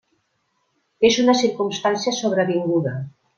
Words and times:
És 1.09 1.19
una 1.25 1.35
circumstància 1.41 2.15
sobrevinguda. 2.21 2.97